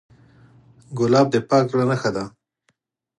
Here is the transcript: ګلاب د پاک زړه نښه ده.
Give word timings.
ګلاب 0.97 1.27
د 1.31 1.35
پاک 1.49 1.65
زړه 1.71 1.85
نښه 1.91 2.11
ده. 2.15 2.23